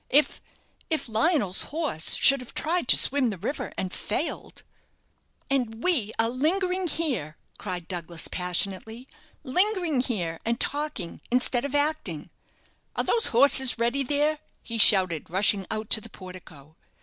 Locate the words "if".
0.09-0.41, 0.89-1.07